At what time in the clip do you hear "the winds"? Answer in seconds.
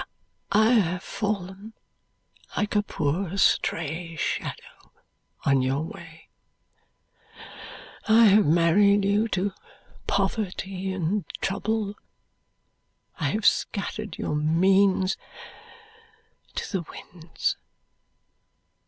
16.71-17.57